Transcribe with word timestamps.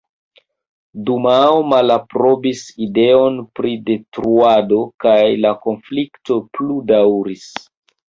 Dumao 1.09 1.59
malaprobis 1.73 2.63
ideon 2.87 3.39
pri 3.61 3.75
detruado 3.93 4.83
kaj 5.07 5.17
la 5.47 5.55
konflikto 5.71 6.43
plu 6.59 6.85
daŭris. 6.95 7.51